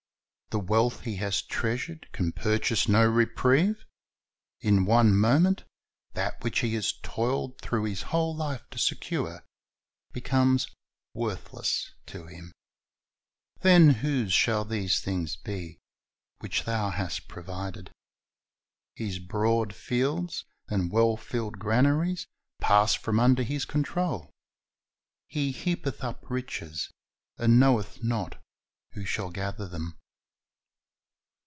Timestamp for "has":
1.15-1.41, 6.73-6.91